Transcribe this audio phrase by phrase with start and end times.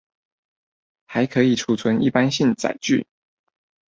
[1.05, 3.05] 還可以儲存一般性載具